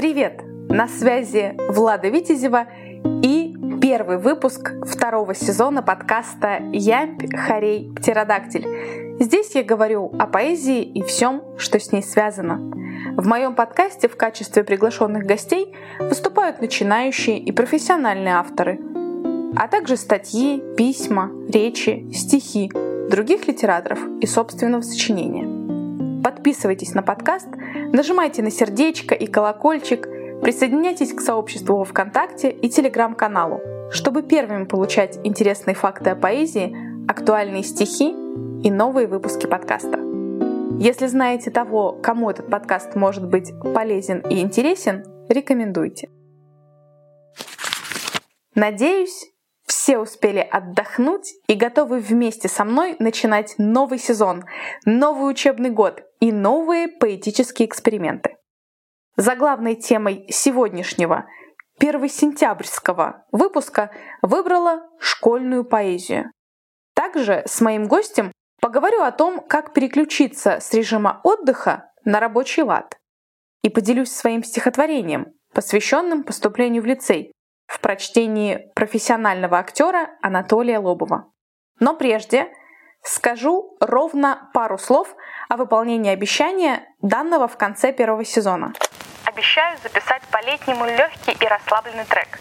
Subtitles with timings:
[0.00, 0.40] Привет!
[0.70, 2.68] На связи Влада Витязева
[3.22, 9.18] и первый выпуск второго сезона подкаста «Ямпь, Хорей, Птеродактиль».
[9.20, 12.72] Здесь я говорю о поэзии и всем, что с ней связано.
[13.18, 18.80] В моем подкасте в качестве приглашенных гостей выступают начинающие и профессиональные авторы,
[19.54, 22.72] а также статьи, письма, речи, стихи
[23.10, 25.59] других литераторов и собственного сочинения.
[26.22, 27.48] Подписывайтесь на подкаст,
[27.92, 30.06] нажимайте на сердечко и колокольчик,
[30.42, 36.76] присоединяйтесь к сообществу во ВКонтакте и Телеграм-каналу, чтобы первыми получать интересные факты о поэзии,
[37.08, 38.10] актуальные стихи
[38.62, 39.98] и новые выпуски подкаста.
[40.78, 46.10] Если знаете того, кому этот подкаст может быть полезен и интересен, рекомендуйте.
[48.54, 49.30] Надеюсь,
[49.90, 54.44] все успели отдохнуть и готовы вместе со мной начинать новый сезон,
[54.84, 58.36] новый учебный год и новые поэтические эксперименты.
[59.16, 61.26] За главной темой сегодняшнего,
[61.80, 63.90] 1 сентябрьского выпуска
[64.22, 66.30] выбрала школьную поэзию.
[66.94, 72.96] Также с моим гостем поговорю о том, как переключиться с режима отдыха на рабочий лад.
[73.62, 77.32] И поделюсь своим стихотворением, посвященным поступлению в лицей,
[77.80, 81.32] в прочтении профессионального актера Анатолия Лобова.
[81.78, 82.52] Но прежде
[83.02, 85.16] скажу ровно пару слов
[85.48, 88.74] о выполнении обещания, данного в конце первого сезона.
[89.24, 92.38] Обещаю записать по-летнему легкий и расслабленный трек.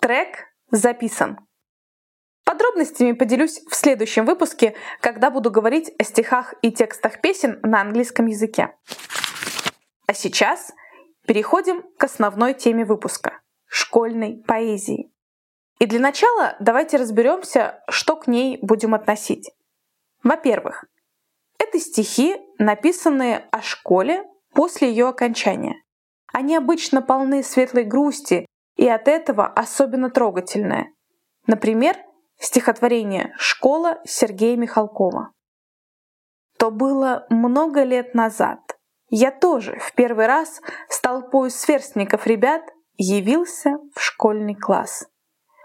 [0.00, 1.38] Трек записан.
[2.44, 8.26] Подробностями поделюсь в следующем выпуске, когда буду говорить о стихах и текстах песен на английском
[8.26, 8.74] языке.
[10.08, 10.72] А сейчас
[11.24, 13.39] переходим к основной теме выпуска
[13.70, 15.12] школьной поэзии.
[15.78, 19.50] И для начала давайте разберемся, что к ней будем относить.
[20.22, 20.84] Во-первых,
[21.58, 25.76] это стихи, написанные о школе после ее окончания.
[26.32, 28.46] Они обычно полны светлой грусти
[28.76, 30.92] и от этого особенно трогательные.
[31.46, 31.96] Например,
[32.38, 35.32] стихотворение «Школа» Сергея Михалкова.
[36.58, 38.60] То было много лет назад.
[39.08, 42.62] Я тоже в первый раз с толпой сверстников ребят
[43.02, 45.06] явился в школьный класс.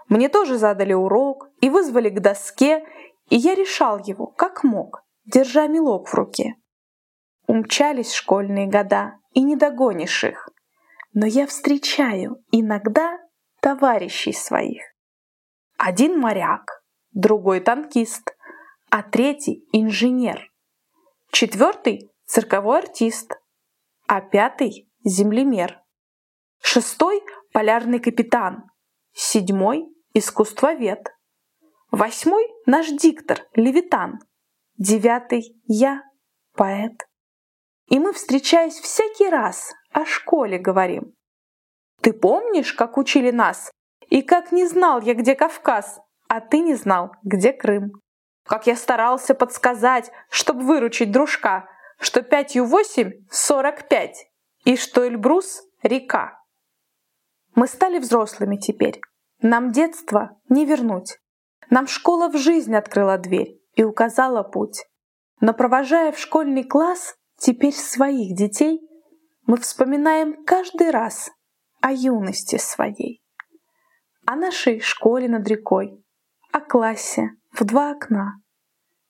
[0.08, 2.86] Мне тоже задали урок и вызвали к доске,
[3.28, 6.54] и я решал его, как мог, держа мелок в руке.
[7.46, 10.48] Умчались школьные года, и не догонишь их.
[11.12, 13.18] Но я встречаю иногда
[13.60, 14.82] товарищей своих.
[15.76, 16.82] Один моряк,
[17.12, 18.34] другой танкист,
[18.90, 20.50] а третий инженер.
[21.32, 23.38] Четвертый цирковой артист,
[24.06, 25.82] а пятый землемер.
[26.62, 27.22] Шестой—
[27.52, 28.64] полярный капитан.
[29.12, 31.12] Седьмой— искусствовед.
[31.90, 34.18] Восьмой— наш диктор, Левитан.
[34.76, 36.02] Девятый— я,
[36.54, 37.06] поэт.
[37.88, 41.14] И мы, встречаясь всякий раз, о школе говорим.
[42.02, 43.70] Ты помнишь, как учили нас?
[44.08, 47.92] И как не знал я, где Кавказ, а ты не знал, где Крым.
[48.44, 51.68] Как я старался подсказать, чтобы выручить дружка,
[51.98, 54.26] что пятью восемь— сорок пять,
[54.64, 56.38] и что Эльбрус— река.
[57.56, 59.00] Мы стали взрослыми теперь.
[59.40, 61.18] Нам детство не вернуть.
[61.70, 64.84] Нам школа в жизнь открыла дверь и указала путь.
[65.40, 68.86] Но провожая в школьный класс теперь своих детей,
[69.46, 71.30] мы вспоминаем каждый раз
[71.80, 73.22] о юности своей,
[74.26, 76.04] о нашей школе над рекой,
[76.52, 78.34] о классе в два окна.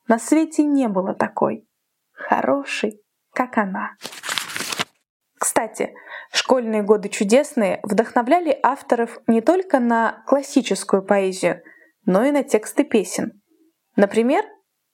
[0.07, 1.69] На свете не было такой
[2.13, 3.03] хорошей,
[3.33, 3.97] как она.
[5.39, 5.95] Кстати,
[6.37, 11.63] школьные годы чудесные вдохновляли авторов не только на классическую поэзию,
[12.05, 13.41] но и на тексты песен.
[13.97, 14.45] Например,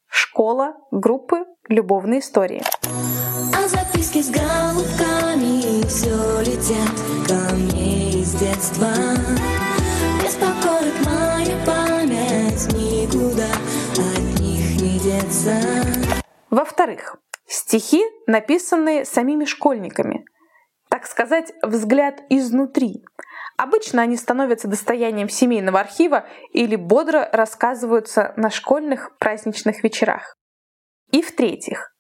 [0.07, 2.63] «Школа» группы «Любовные истории».
[2.85, 8.89] А записки с голубками все летят ко мне из детства.
[10.23, 13.51] Беспокоит моя память, никуда
[13.93, 15.57] от них не деться.
[16.51, 17.17] Во-вторых,
[17.47, 20.25] стихи, написанные самими школьниками,
[21.03, 23.03] так сказать, взгляд изнутри.
[23.57, 30.37] Обычно они становятся достоянием семейного архива или бодро рассказываются на школьных праздничных вечерах.
[31.11, 31.93] И в-третьих,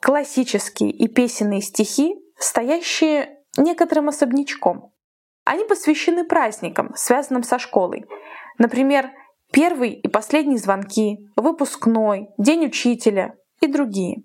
[0.00, 4.94] классические и песенные стихи, стоящие некоторым особнячком.
[5.44, 8.06] Они посвящены праздникам, связанным со школой.
[8.56, 9.10] Например,
[9.52, 14.22] первый и последний звонки, выпускной, день учителя и другие.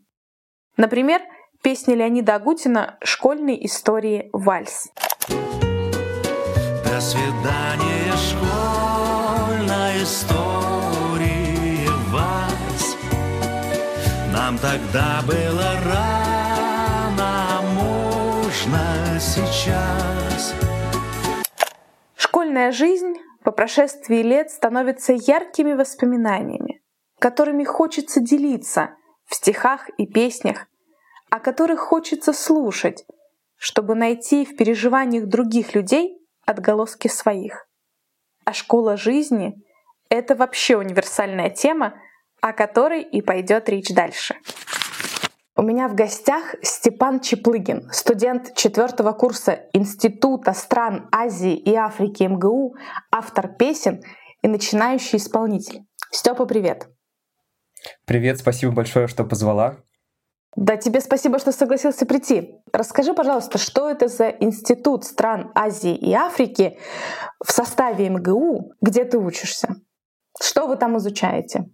[0.77, 1.21] Например,
[1.65, 4.29] Песня Леонида Агутина «Школьные истории.
[4.33, 4.87] Вальс».
[5.27, 12.95] До свидания, школьная история вальс.
[14.31, 17.63] Нам тогда было рано, а
[18.43, 20.53] слышно сейчас.
[22.15, 26.83] Школьная жизнь по прошествии лет становится яркими воспоминаниями,
[27.17, 28.91] которыми хочется делиться
[29.25, 30.67] в стихах и песнях,
[31.35, 33.05] о которых хочется слушать,
[33.57, 37.67] чтобы найти в переживаниях других людей отголоски своих.
[38.45, 39.55] А школа жизни—
[40.09, 41.95] это вообще универсальная тема,
[42.39, 44.35] о которой и пойдет речь дальше.
[45.57, 52.77] У меня в гостях Степан Чеплыгин, студент четвертого курса Института стран Азии и Африки МГУ,
[53.11, 54.01] автор песен
[54.41, 55.81] и начинающий исполнитель.
[56.11, 56.87] Степа, привет!
[58.05, 59.79] Привет, спасибо большое, что позвала.
[60.55, 62.55] Да, тебе спасибо, что согласился прийти.
[62.71, 66.77] Расскажи, пожалуйста, что это за институт стран Азии и Африки
[67.43, 69.75] в составе МГУ, где ты учишься?
[70.41, 71.65] Что вы там изучаете?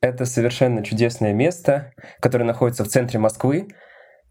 [0.00, 3.68] Это совершенно чудесное место, которое находится в центре Москвы.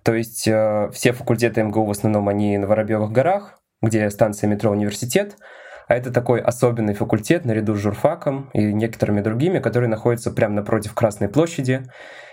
[0.03, 4.71] То есть э, все факультеты МГУ в основном они на Воробьевых горах, где станция метро
[4.71, 5.35] «Университет».
[5.87, 10.93] А это такой особенный факультет наряду с журфаком и некоторыми другими, которые находятся прямо напротив
[10.93, 11.83] Красной площади.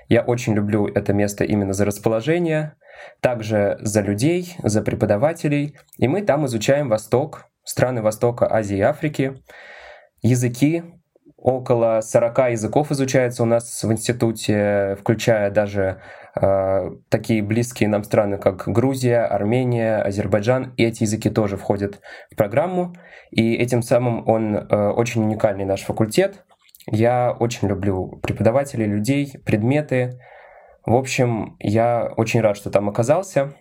[0.08, 2.74] Я очень люблю это место именно за расположение,
[3.20, 5.76] также за людей, за преподавателей.
[5.98, 9.40] И мы там изучаем Восток, страны Востока, Азии и Африки,
[10.20, 10.82] языки.
[11.36, 16.00] Около 40 языков изучается у нас в институте, включая даже
[16.34, 20.74] такие близкие нам страны, как Грузия, Армения, Азербайджан.
[20.76, 22.00] И эти языки тоже входят
[22.30, 22.94] в программу.
[23.30, 26.44] И этим самым он э, очень уникальный наш факультет.
[26.86, 30.18] Я очень люблю преподавателей, людей, предметы.
[30.84, 33.54] В общем, я очень рад, что там оказался.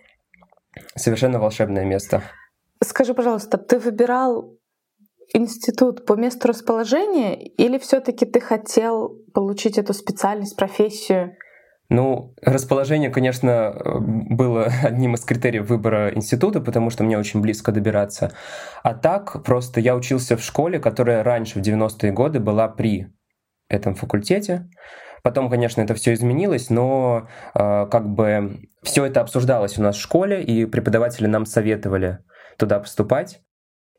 [0.96, 2.22] Совершенно волшебное место.
[2.82, 4.58] Скажи, пожалуйста, ты выбирал
[5.32, 11.36] институт по месту расположения или все-таки ты хотел получить эту специальность, профессию?
[11.90, 18.32] Ну, расположение, конечно, было одним из критериев выбора института, потому что мне очень близко добираться.
[18.82, 23.12] А так, просто я учился в школе, которая раньше, в 90-е годы, была при
[23.68, 24.68] этом факультете.
[25.22, 30.00] Потом, конечно, это все изменилось, но э, как бы все это обсуждалось у нас в
[30.00, 32.18] школе, и преподаватели нам советовали
[32.58, 33.40] туда поступать.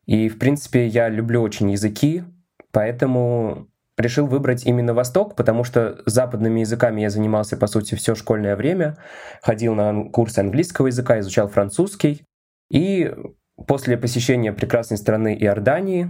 [0.05, 2.23] И, в принципе, я люблю очень языки,
[2.71, 3.67] поэтому
[3.97, 8.97] решил выбрать именно Восток, потому что западными языками я занимался, по сути, все школьное время.
[9.41, 12.23] Ходил на курсы английского языка, изучал французский.
[12.69, 13.13] И
[13.67, 16.09] после посещения прекрасной страны Иордании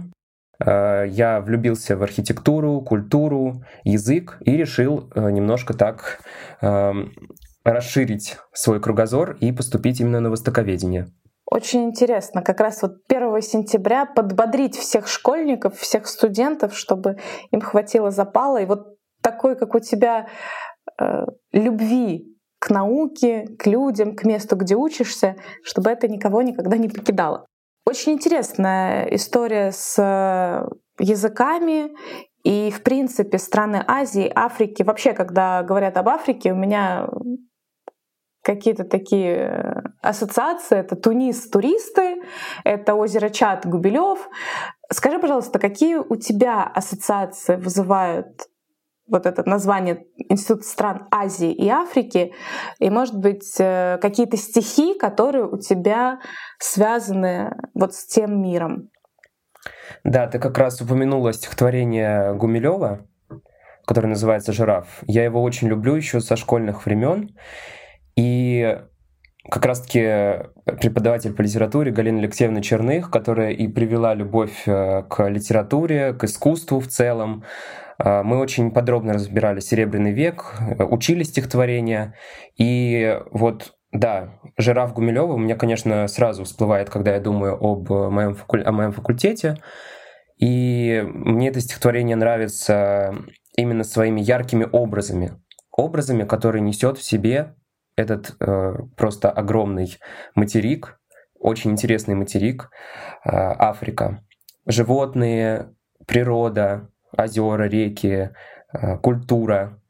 [0.58, 6.20] э, я влюбился в архитектуру, культуру, язык и решил э, немножко так
[6.62, 7.12] эм,
[7.64, 11.08] расширить свой кругозор и поступить именно на востоковедение.
[11.48, 17.18] Очень интересно, как раз вот 1 сентября подбодрить всех школьников, всех студентов, чтобы
[17.52, 18.58] им хватило запала.
[18.58, 20.26] И вот такой, как у тебя,
[21.00, 26.88] э, любви к науке, к людям, к месту, где учишься, чтобы это никого никогда не
[26.88, 27.46] покидало.
[27.84, 31.92] Очень интересная история с э, языками
[32.42, 34.82] и, в принципе, страны Азии, Африки.
[34.82, 37.08] Вообще, когда говорят об Африке, у меня
[38.46, 40.78] какие-то такие э, ассоциации.
[40.78, 42.22] Это Тунис туристы,
[42.64, 44.28] это озеро Чат Губилев.
[44.92, 48.28] Скажи, пожалуйста, какие у тебя ассоциации вызывают
[49.08, 52.32] вот это название Институт стран Азии и Африки,
[52.78, 56.20] и, может быть, э, какие-то стихи, которые у тебя
[56.58, 58.90] связаны вот с тем миром.
[60.04, 63.06] Да, ты как раз упомянула стихотворение Гумилева,
[63.84, 65.02] которое называется «Жираф».
[65.06, 67.30] Я его очень люблю еще со школьных времен.
[68.16, 68.78] И
[69.50, 76.14] как раз-таки преподаватель по литературе Галина Алексеевна Черных, которая и привела любовь э, к литературе,
[76.14, 77.44] к искусству в целом.
[78.02, 82.14] Э, мы очень подробно разбирали «Серебряный век», э, учили стихотворения.
[82.56, 88.34] И вот да, Жираф Гумилева у меня, конечно, сразу всплывает, когда я думаю об моем,
[88.34, 88.62] факуль...
[88.62, 89.58] о моем факультете.
[90.38, 93.14] И мне это стихотворение нравится
[93.56, 95.32] именно своими яркими образами.
[95.70, 97.54] Образами, которые несет в себе
[97.96, 99.98] этот э, просто огромный
[100.34, 101.00] материк,
[101.38, 102.70] очень интересный материк,
[103.24, 104.22] э, Африка.
[104.66, 105.74] Животные,
[106.06, 108.30] природа, озера, реки,
[108.72, 109.80] э, культура.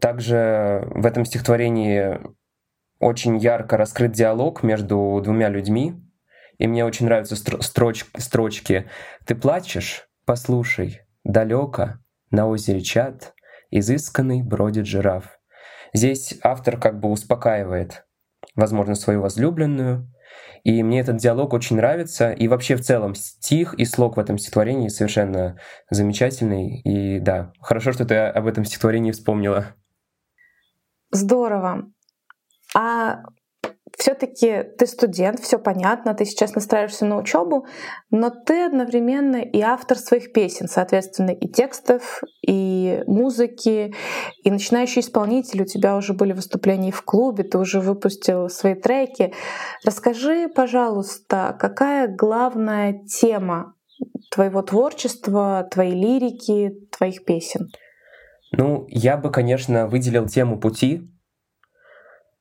[0.00, 2.18] Также в этом стихотворении
[2.98, 5.94] очень ярко раскрыт диалог между двумя людьми,
[6.58, 8.88] и мне очень нравятся строч строчки
[9.26, 10.08] «Ты плачешь?
[10.24, 13.34] Послушай, далеко, на озере Чат,
[13.70, 15.37] изысканный бродит жираф.
[15.92, 18.06] Здесь автор как бы успокаивает,
[18.54, 20.08] возможно, свою возлюбленную,
[20.64, 22.32] и мне этот диалог очень нравится.
[22.32, 25.58] И вообще в целом стих и слог в этом стихотворении совершенно
[25.90, 26.80] замечательный.
[26.82, 29.74] И да, хорошо, что ты об этом стихотворении вспомнила.
[31.10, 31.90] Здорово.
[32.76, 33.22] А
[33.98, 37.66] все-таки ты студент, все понятно, ты сейчас настраиваешься на учебу,
[38.10, 43.92] но ты одновременно и автор своих песен, соответственно, и текстов, и музыки,
[44.44, 45.62] и начинающий исполнитель.
[45.62, 49.34] У тебя уже были выступления в клубе, ты уже выпустил свои треки.
[49.84, 53.74] Расскажи, пожалуйста, какая главная тема
[54.30, 57.66] твоего творчества, твоей лирики, твоих песен?
[58.52, 61.10] Ну, я бы, конечно, выделил тему пути,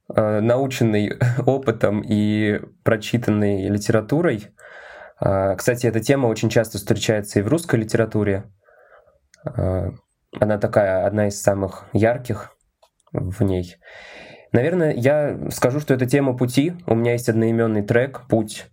[0.09, 1.13] наученный
[1.45, 4.47] опытом и прочитанной литературой.
[5.19, 8.45] А, кстати, эта тема очень часто встречается и в русской литературе.
[9.45, 9.89] А,
[10.39, 12.51] она такая, одна из самых ярких
[13.11, 13.77] в ней.
[14.51, 16.73] Наверное, я скажу, что это тема пути.
[16.85, 18.67] У меня есть одноименный трек «Путь»,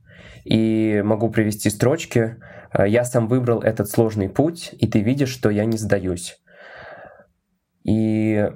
[0.45, 2.37] и могу привести строчки.
[2.73, 6.41] «Э, «Я сам выбрал этот сложный путь, и ты видишь, что я не сдаюсь».
[7.83, 8.51] И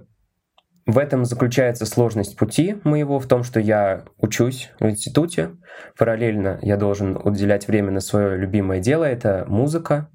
[0.88, 5.50] в этом заключается сложность пути моего, в том, что я учусь в институте,
[5.98, 10.08] параллельно я должен уделять время на свое любимое дело, это музыка,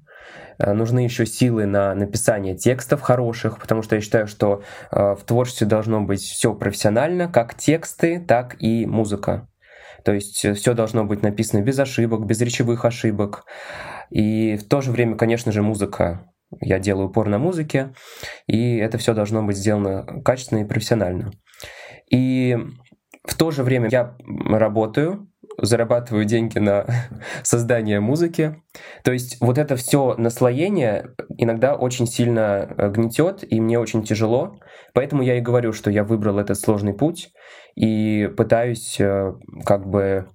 [0.58, 5.22] э, нужны еще силы на написание текстов хороших, потому что я считаю, что э, в
[5.24, 9.46] творчестве должно быть все профессионально, как тексты, так и музыка.
[10.04, 13.44] То есть э, все должно быть написано без ошибок, без речевых ошибок.
[14.10, 17.94] И в то же время, конечно же, музыка я делаю упор на музыке,
[18.46, 21.32] и это все должно быть сделано качественно и профессионально.
[22.10, 22.56] И
[23.24, 25.28] в то же время я работаю,
[25.60, 26.86] зарабатываю деньги на
[27.42, 28.56] создание музыки.
[29.02, 34.58] То есть вот это все наслоение иногда очень сильно э, гнетет, и мне очень тяжело.
[34.92, 37.32] Поэтому я и говорю, что я выбрал этот сложный путь
[37.74, 39.34] и пытаюсь э,
[39.64, 40.28] как бы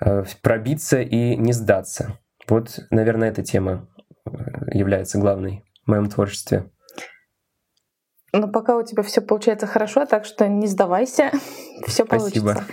[0.00, 2.18] э, пробиться и не сдаться.
[2.48, 3.88] Вот, наверное, эта тема
[4.72, 6.70] является главной в моем творчестве.
[8.32, 11.30] Но пока у тебя все получается хорошо, так что не сдавайся,
[11.86, 12.64] все получится.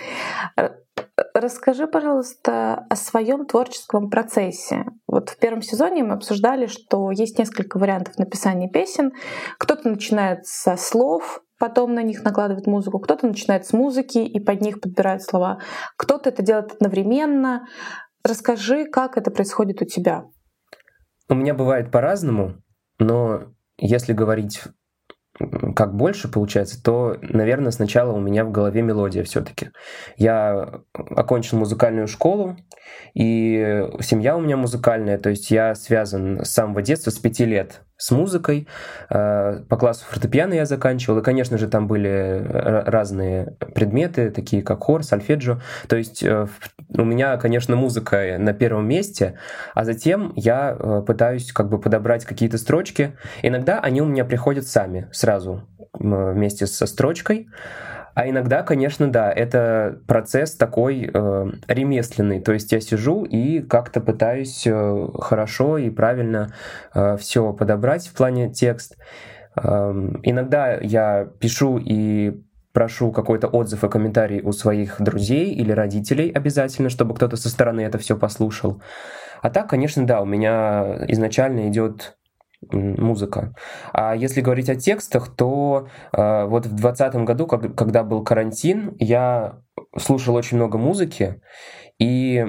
[1.34, 4.86] Расскажи, пожалуйста, о своем творческом процессе.
[5.08, 9.12] Вот в первом сезоне мы обсуждали, что есть несколько вариантов написания песен.
[9.58, 14.62] Кто-то начинает со слов, потом на них накладывает музыку, кто-то начинает с музыки и под
[14.62, 15.60] них подбирает слова,
[15.98, 17.68] кто-то это делает одновременно.
[18.24, 20.26] Расскажи, как это происходит у тебя.
[21.30, 22.56] У меня бывает по-разному,
[22.98, 24.64] но если говорить
[25.76, 29.70] как больше получается, то, наверное, сначала у меня в голове мелодия все-таки.
[30.18, 32.58] Я окончил музыкальную школу,
[33.14, 37.84] и семья у меня музыкальная, то есть я связан с самого детства, с пяти лет
[38.00, 38.68] с музыкой.
[39.10, 44.84] Э, по классу фортепиано я заканчивал, и, конечно же, там были разные предметы, такие как
[44.84, 45.60] хор, сольфеджио.
[45.88, 46.48] То есть э,
[46.98, 49.38] у меня, конечно, музыка на первом месте,
[49.76, 53.18] а затем я э, пытаюсь как бы подобрать какие-то строчки.
[53.44, 57.50] Иногда они у меня приходят сами, сразу, вместе со строчкой.
[58.20, 62.42] А иногда, конечно, да, это процесс такой э, ремесленный.
[62.42, 66.54] То есть я сижу и как-то пытаюсь э, хорошо и правильно
[66.94, 68.98] э, все подобрать в плане текст.
[69.56, 72.42] Э, иногда я пишу и
[72.74, 77.80] прошу какой-то отзыв и комментарий у своих друзей или родителей обязательно, чтобы кто-то со стороны
[77.80, 78.82] это все послушал.
[79.42, 82.18] А так, конечно, да, у меня изначально идет
[82.72, 83.54] музыка.
[83.94, 88.96] А если говорить о текстах, то э, вот в 2020 году, как, когда был карантин,
[89.00, 89.62] я
[89.98, 91.42] слушал очень много музыки
[92.00, 92.46] и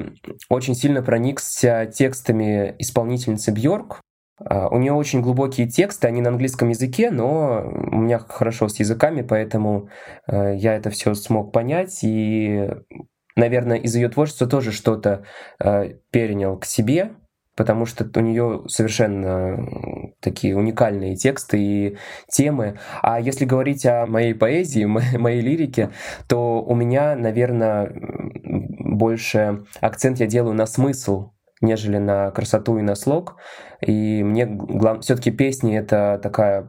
[0.49, 4.01] очень сильно проникся текстами исполнительницы Бьорк.
[4.45, 8.79] Э, у нее очень глубокие тексты, они на английском языке, но у меня хорошо с
[8.79, 9.89] языками, поэтому
[10.27, 12.69] э, я это все смог понять и
[13.37, 15.25] наверное, из ее творчества тоже что-то
[15.59, 17.13] э, перенял к себе,
[17.61, 22.79] потому что у нее совершенно такие уникальные тексты и темы.
[23.03, 24.87] А если говорить о моей поэзии,
[25.19, 25.91] моей лирике,
[26.27, 32.95] то у меня, наверное, больше акцент я делаю на смысл, нежели на красоту и на
[32.95, 33.37] слог.
[33.83, 34.49] И мне
[35.03, 36.67] все-таки песни это такая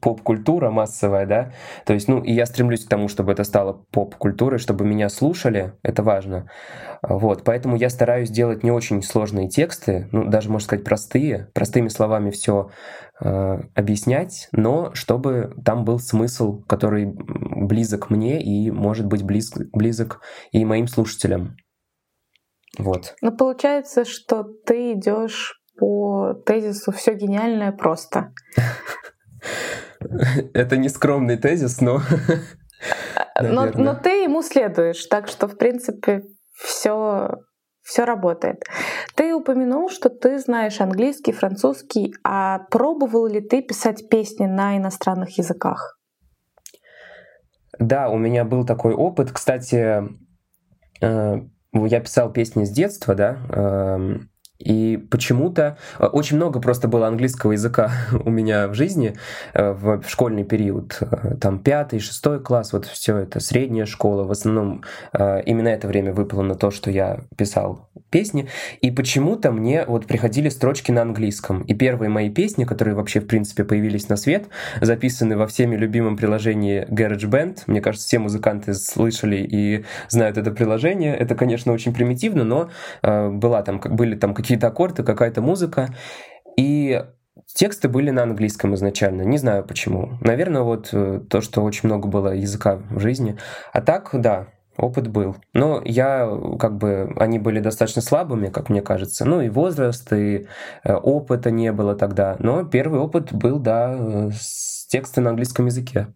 [0.00, 1.52] поп-культура массовая, да,
[1.86, 5.74] то есть, ну, и я стремлюсь к тому, чтобы это стало поп-культурой, чтобы меня слушали,
[5.82, 6.50] это важно,
[7.02, 11.88] вот, поэтому я стараюсь делать не очень сложные тексты, ну, даже, можно сказать, простые, простыми
[11.88, 12.70] словами все
[13.20, 20.20] э, объяснять, но чтобы там был смысл, который близок мне и, может быть, близ, близок
[20.52, 21.56] и моим слушателям,
[22.78, 23.14] вот.
[23.20, 28.32] Ну, получается, что ты идешь по тезису все гениальное просто.
[30.54, 32.00] Это не скромный тезис, но...
[33.40, 36.22] но, но ты ему следуешь, так что, в принципе,
[36.54, 37.30] все
[37.82, 38.62] все работает.
[39.16, 45.38] Ты упомянул, что ты знаешь английский, французский, а пробовал ли ты писать песни на иностранных
[45.38, 46.00] языках?
[47.80, 49.32] да, у меня был такой опыт.
[49.32, 50.04] Кстати,
[51.00, 51.36] э,
[51.72, 57.52] я писал песни с детства, да, эм, и почему-то э, очень много просто было английского
[57.52, 57.90] языка
[58.24, 59.16] у меня в жизни
[59.54, 60.98] э, в школьный период.
[61.00, 64.24] Э, там пятый, шестой класс, вот все это, средняя школа.
[64.24, 68.48] В основном именно это время выпало на то, что я писал песни.
[68.80, 71.62] И почему-то мне вот приходили строчки на английском.
[71.62, 74.48] И первые мои песни, которые вообще в принципе появились на свет,
[74.80, 77.62] записаны во всеми любимом приложении GarageBand.
[77.66, 81.16] Мне кажется, все музыканты слышали и знают это приложение.
[81.16, 82.70] Это, конечно, очень примитивно, но
[83.02, 85.94] была там, были там какие какие-то аккорды, какая-то музыка.
[86.56, 87.00] И
[87.54, 90.18] Тексты были на английском изначально, не знаю почему.
[90.20, 93.38] Наверное, вот э, то, что очень много было языка в жизни.
[93.72, 95.36] А так, да, опыт был.
[95.52, 96.28] Но я,
[96.58, 99.24] как бы, они были достаточно слабыми, как мне кажется.
[99.24, 100.46] Ну и возраст, и
[100.84, 102.36] э, опыта не было тогда.
[102.40, 106.08] Но первый опыт был, да, э, с текста на английском языке.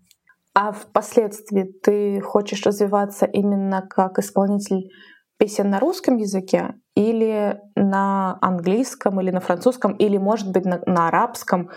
[0.55, 4.91] А впоследствии ты хочешь развиваться именно как исполнитель
[5.38, 11.09] песен на русском языке или на английском, или на французском, или, может быть, на, на
[11.09, 11.71] арабском?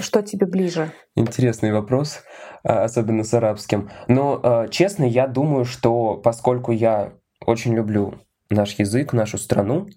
[0.00, 0.92] Что тебе ближе?
[1.14, 2.20] Интересный вопрос,
[2.62, 3.90] а, особенно с арабским.
[4.08, 7.12] Но, а, честно, я думаю, что поскольку я
[7.44, 8.14] очень люблю
[8.48, 9.88] наш язык, нашу страну,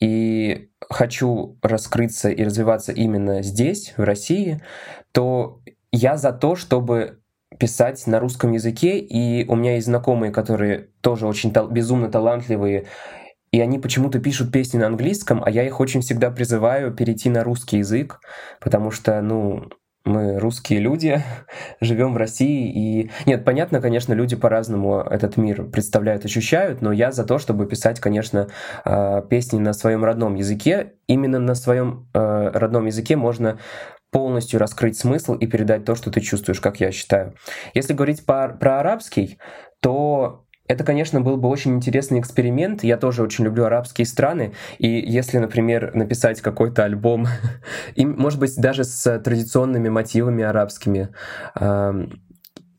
[0.00, 4.62] и хочу раскрыться и развиваться именно здесь, в России,
[5.12, 5.60] то
[5.92, 7.20] я за то, чтобы
[7.58, 12.86] писать на русском языке, и у меня есть знакомые, которые тоже очень тал- безумно талантливые,
[13.52, 17.42] и они почему-то пишут песни на английском, а я их очень всегда призываю перейти на
[17.42, 18.20] русский язык,
[18.60, 19.68] потому что, ну,
[20.04, 21.22] мы русские люди,
[21.80, 23.10] живем в России, и...
[23.26, 28.00] Нет, понятно, конечно, люди по-разному этот мир представляют, ощущают, но я за то, чтобы писать,
[28.00, 28.48] конечно,
[28.84, 30.94] а, песни на своем родном языке.
[31.06, 33.58] Именно на своем э, родном языке можно
[34.12, 37.34] полностью раскрыть смысл и передать то, что ты чувствуешь, как я считаю.
[37.74, 39.38] Если говорить про арабский,
[39.80, 42.84] то это, конечно, был бы очень интересный эксперимент.
[42.84, 44.52] Я тоже очень люблю арабские страны.
[44.78, 47.26] И если, например, написать какой-то альбом,
[47.96, 51.08] и, может быть, даже с традиционными мотивами арабскими,
[51.58, 51.92] э,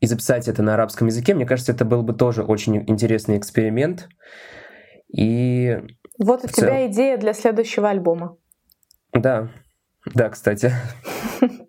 [0.00, 4.08] и записать это на арабском языке, мне кажется, это был бы тоже очень интересный эксперимент.
[5.14, 5.78] И
[6.18, 8.38] вот у тебя идея для следующего альбома.
[9.12, 9.50] Да,
[10.14, 10.72] да, кстати.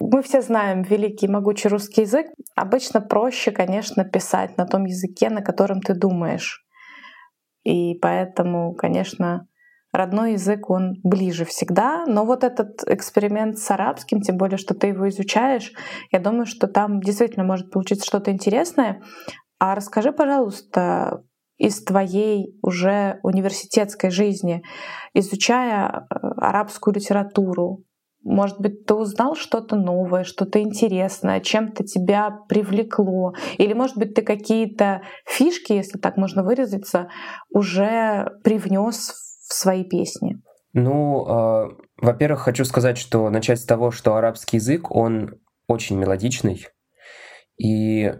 [0.00, 2.26] Мы все знаем великий могучий русский язык.
[2.56, 6.64] Обычно проще, конечно, писать на том языке, на котором ты думаешь.
[7.64, 9.46] И поэтому, конечно,
[9.92, 12.04] родной язык, он ближе всегда.
[12.06, 15.72] Но вот этот эксперимент с арабским, тем более, что ты его изучаешь,
[16.10, 19.02] я думаю, что там действительно может получиться что-то интересное.
[19.58, 21.22] А расскажи, пожалуйста,
[21.58, 24.62] из твоей уже университетской жизни,
[25.12, 27.84] изучая э, арабскую литературу,
[28.22, 33.32] может быть, ты узнал что-то новое, что-то интересное, чем-то тебя привлекло.
[33.56, 37.08] Или, может быть, ты какие-то фишки, если так можно выразиться,
[37.50, 39.12] уже привнес
[39.48, 40.40] в свои песни.
[40.72, 46.66] Ну, э, во-первых, хочу сказать, что начать с того, что арабский язык, он очень мелодичный.
[47.58, 48.12] И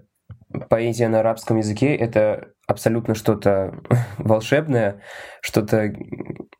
[0.69, 3.83] поэзия на арабском языке— это абсолютно что-то
[4.19, 5.03] волшебное,
[5.43, 5.93] что-то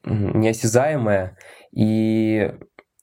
[0.05, 1.37] неосязаемое.
[1.73, 2.53] И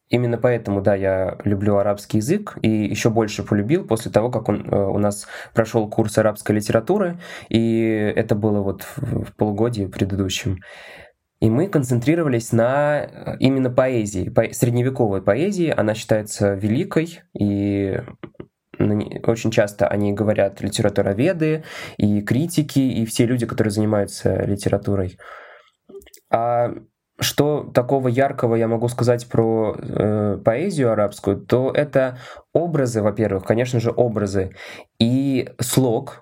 [0.09, 4.67] именно поэтому, да, я люблю арабский язык и еще больше полюбил после того, как он
[4.67, 10.59] э, у нас прошел курс арабской литературы, и это было вот в полугодии предыдущем.
[11.39, 15.73] И мы концентрировались на э, именно поэзии, по средневековой поэзии.
[15.75, 18.01] Она считается великой, и
[18.79, 21.63] очень часто они говорят литературоведы
[21.97, 25.17] и критики, и все люди, которые занимаются литературой.
[26.29, 26.73] А
[27.19, 32.19] что такого яркого я могу сказать про э, поэзию арабскую, то это
[32.53, 34.55] образы, во-первых, конечно же, образы
[34.99, 36.21] и слог,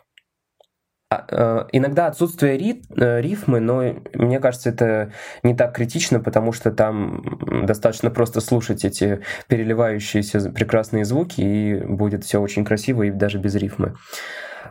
[1.12, 5.12] а, э, иногда отсутствие рит, э, рифмы, но мне кажется, это
[5.43, 12.23] не так критично, потому что там достаточно просто слушать эти переливающиеся прекрасные звуки, и будет
[12.23, 13.95] все очень красиво и даже без рифмы.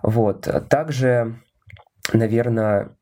[0.03, 0.49] Вот.
[0.69, 1.37] Также,
[2.13, 2.97] наверное,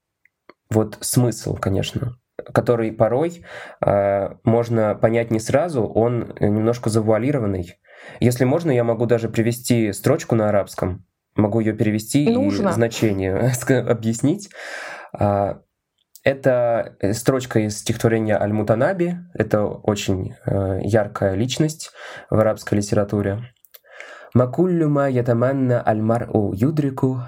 [0.71, 2.17] вот смысл, конечно,
[2.53, 3.45] который порой
[3.85, 7.79] э, можно понять не сразу, он немножко завуалированный.
[8.21, 11.05] Если можно, я могу даже привести строчку на арабском,
[11.37, 12.71] могу ее перевести Нужно.
[12.71, 13.53] и значение
[13.89, 14.51] объяснить.
[15.13, 15.61] А,
[16.25, 19.17] это строчка из стихотворения Аль-Мутанаби.
[19.35, 21.91] Это очень э, яркая личность
[22.31, 23.43] в арабской литературе.
[24.35, 27.23] «Макуллю ма ятаманна аль-мар'у юдрику,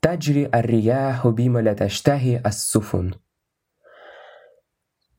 [0.00, 3.16] таджри ар-рияху бима ля таштахи ас-суфун».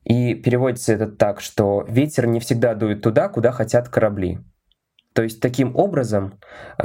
[0.04, 4.38] И переводится это так, что ветер не всегда дует туда, куда хотят корабли.
[5.14, 6.40] То есть таким образом,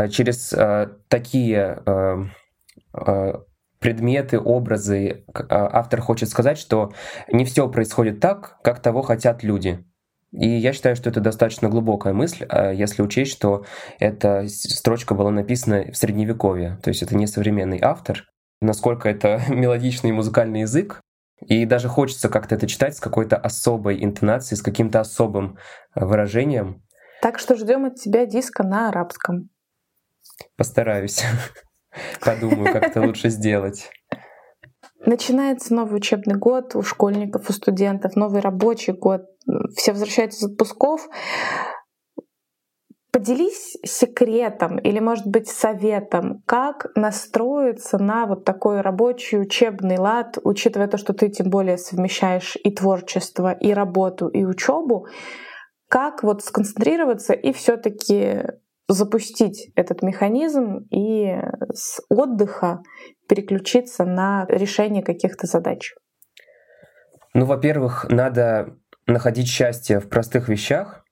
[0.10, 0.54] через
[1.08, 1.84] такие
[3.80, 6.94] предметы, образы, автор хочет сказать, что
[7.32, 9.84] не все происходит так, как того хотят люди.
[10.32, 13.66] И я считаю, что это достаточно глубокая мысль, если учесть, что
[14.00, 18.26] эта строчка была написана в Средневековье, то есть это не современный автор.
[18.62, 21.02] Насколько это мелодичный музыкальный язык,
[21.46, 25.58] и даже хочется как-то это читать с какой-то особой интонацией, с каким-то особым
[25.96, 26.84] э, выражением.
[27.22, 29.50] Так что ждем от тебя диска на арабском.
[30.56, 31.24] Постараюсь.
[32.22, 33.90] Подумаю, как это лучше сделать.
[35.06, 39.24] Начинается новый учебный год у школьников, у студентов, новый рабочий год.
[39.76, 41.08] Все возвращаются из отпусков.
[43.12, 50.88] Поделись секретом или, может быть, советом, как настроиться на вот такой рабочий учебный лад, учитывая
[50.88, 55.08] то, что ты тем более совмещаешь и творчество, и работу, и учебу,
[55.88, 58.44] как вот сконцентрироваться и все-таки
[58.88, 61.36] запустить этот механизм и
[61.74, 62.82] с отдыха
[63.28, 65.96] переключиться на решение каких-то задач?
[67.34, 71.04] Ну, во-первых, надо находить счастье в простых вещах,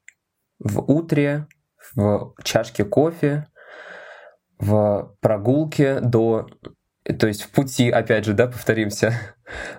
[0.59, 1.47] в утре,
[1.95, 3.47] в чашке кофе,
[4.59, 6.47] в прогулке до
[7.19, 9.13] то есть в пути, опять же, да, повторимся,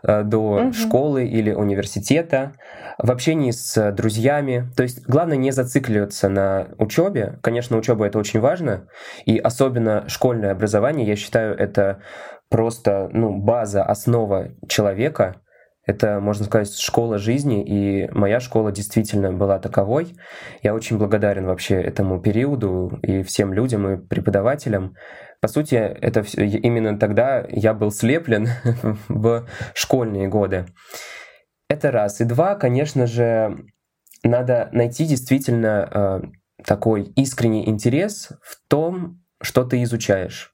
[0.03, 0.73] э, до угу.
[0.73, 2.55] школы или университета,
[2.99, 4.71] в общении с друзьями.
[4.77, 7.39] То есть главное не зацикливаться на учебе.
[7.43, 8.89] Конечно, учеба это очень важно,
[9.27, 12.01] и особенно школьное образование, я считаю, это
[12.49, 15.37] просто ну, база, основа человека.
[15.89, 20.15] Это, можно сказать, школа жизни, и моя школа действительно была таковой.
[20.63, 24.97] Я очень благодарен вообще этому периоду и всем людям и преподавателям.
[25.41, 28.49] По сути, это именно тогда я был слеплен
[29.09, 30.67] в школьные годы.
[31.71, 32.21] Это раз.
[32.21, 33.57] И два, конечно же,
[34.23, 40.53] надо найти действительно э, такой искренний интерес в том, что ты изучаешь.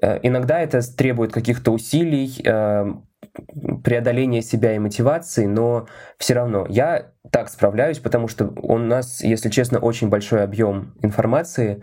[0.00, 2.40] Э, иногда это требует каких-то усилий,
[3.36, 3.40] э,
[3.82, 5.86] преодоления себя и мотивации, но
[6.18, 11.82] все равно я так справляюсь, потому что у нас, если честно, очень большой объем информации,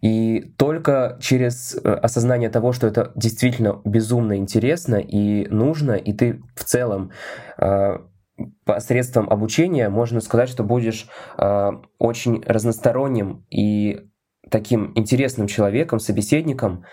[0.00, 6.42] и только через э, осознание того, что это действительно безумно интересно и нужно, и ты
[6.54, 7.12] в целом
[8.64, 11.08] посредством обучения можно сказать, что будешь
[11.98, 14.00] очень разносторонним и
[14.50, 16.84] таким интересным человеком, собеседником,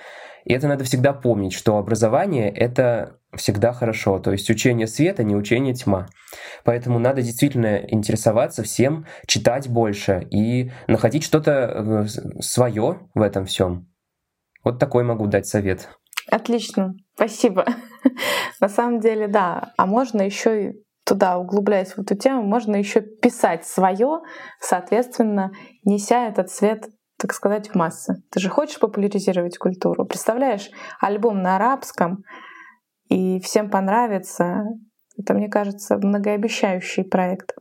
[0.48, 4.18] и это надо всегда помнить, что образование— это всегда хорошо.
[4.20, 6.08] То есть учение света, не учение тьма.
[6.64, 12.08] Поэтому надо действительно интересоваться всем, читать больше и находить что-то э,
[12.40, 13.92] свое в этом всем.
[14.64, 15.90] Вот такой могу дать совет.
[16.32, 17.66] Отлично, спасибо.
[18.62, 19.74] На самом деле, да.
[19.76, 24.22] А можно еще и туда углубляясь в эту тему, можно еще писать свое,
[24.62, 25.52] соответственно,
[25.84, 28.24] неся этот свет так сказать, в массы.
[28.32, 30.06] Ты же хочешь популяризировать культуру.
[30.06, 32.24] Представляешь, альбом на арабском,
[33.10, 34.64] и всем понравится.
[35.18, 37.54] Это, мне кажется, многообещающий проект.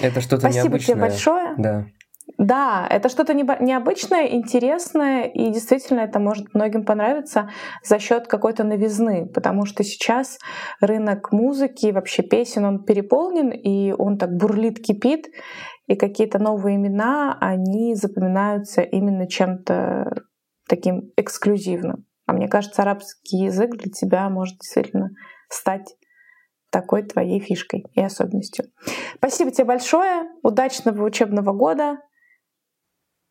[0.00, 0.94] Это что-то Спасибо необычное.
[0.94, 1.54] тебе большое.
[1.58, 1.86] Да.
[2.38, 7.50] Да, это что-то необычное, интересное, и действительно это может многим понравиться
[7.84, 10.38] за счет какой-то новизны, потому что сейчас
[10.80, 15.28] рынок музыки, вообще песен, он переполнен, и он так бурлит, кипит,
[15.86, 20.24] и какие-то новые имена, они запоминаются именно чем-то
[20.68, 22.06] таким эксклюзивным.
[22.26, 25.10] А мне кажется, арабский язык для тебя может действительно
[25.48, 25.96] стать
[26.70, 28.66] такой твоей фишкой и особенностью.
[29.16, 31.98] Спасибо тебе большое, удачного учебного года.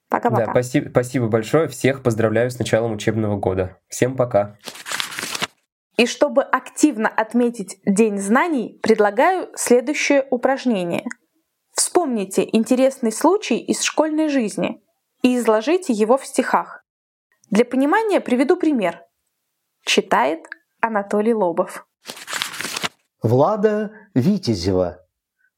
[0.09, 0.45] Пока-пока.
[0.45, 1.67] Да, спасибо, спасибо большое.
[1.67, 3.77] Всех поздравляю с началом учебного года.
[3.89, 4.57] Всем пока.
[5.97, 11.03] И чтобы активно отметить День знаний, предлагаю следующее упражнение—
[11.95, 14.83] Вспомните интересный случай из школьной жизни
[15.21, 16.83] и изложите его в стихах.
[17.49, 19.01] Для понимания приведу пример.
[19.85, 20.41] Читает
[20.81, 21.87] Анатолий Лобов.
[23.23, 24.99] Влада Витязева.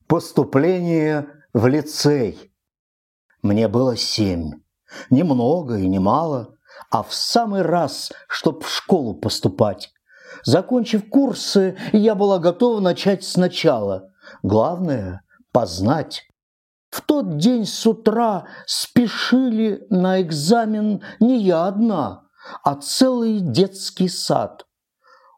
[0.06, 2.54] Поступление в лицей.
[3.42, 4.62] Мне было семь.
[5.10, 6.56] Немного и немало,
[6.92, 9.92] а в самый раз, чтоб в школу поступать.
[10.44, 14.12] Закончив курсы, я была готова начать сначала.
[14.44, 15.24] Главное
[15.58, 16.22] познать.
[16.92, 22.30] В тот день с утра спешили на экзамен не я одна,
[22.64, 24.68] а целый детский сад.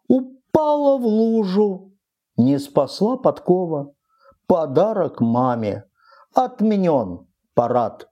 [0.09, 1.93] Упала в лужу,
[2.35, 3.93] не спасла подкова,
[4.45, 5.85] подарок маме,
[6.35, 8.08] отменен парад.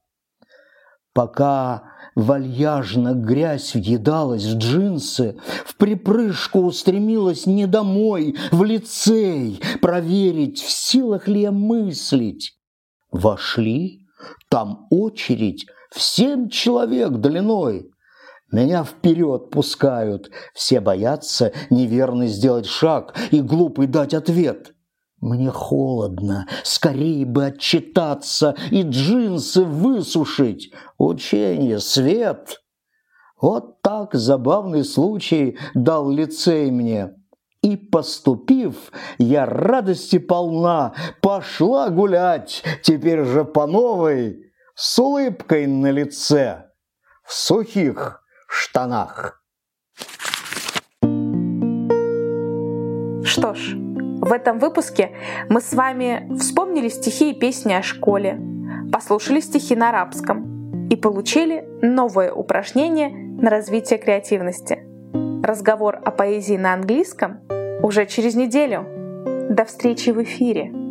[1.17, 1.81] Пока
[2.13, 11.27] вальяжно грязь въедалась в джинсы, в припрыжку устремилась не домой, в лицей, проверить, в силах
[11.27, 12.59] ли я мыслить.
[13.11, 14.05] Вошли,
[14.47, 17.89] там очередь в семь человек длиной.
[18.51, 24.75] Меня вперед пускают, все боятся неверно сделать шаг и глупый дать ответ.
[25.19, 30.71] Мне холодно, скорее бы отчитаться и джинсы высушить.
[30.97, 32.61] Учение, свет.
[33.41, 37.15] Вот так забавный случай дал лицей мне.
[37.63, 46.69] И поступив, я радости полна, пошла гулять, теперь же по новой, с улыбкой на лице,
[47.23, 49.43] в сухих штанах.
[53.23, 53.75] Что ж,
[54.21, 55.11] в этом выпуске
[55.49, 58.39] мы с вами вспомнили стихи и песни о школе,
[58.91, 64.79] послушали стихи на арабском и получили новое упражнение на развитие креативности.
[65.43, 67.41] Разговор о поэзии на английском
[67.83, 68.85] уже через неделю.
[69.49, 70.86] До встречи в эфире!